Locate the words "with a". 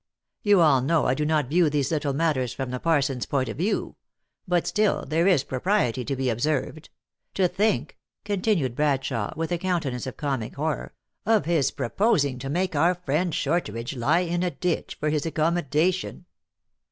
9.37-9.59